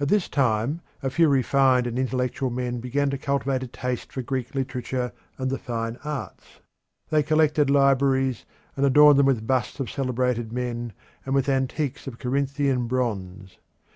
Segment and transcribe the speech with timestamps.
[0.00, 4.20] At this time a few refined and intellectual men began to cultivate a taste for
[4.20, 6.58] Greek literature and the fine arts.
[7.10, 8.46] They collected libraries,
[8.76, 10.92] and adorned them with busts of celebrated men
[11.24, 13.58] and with antiques of Corinthian bronze.